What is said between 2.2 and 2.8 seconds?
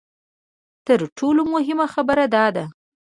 دا ده.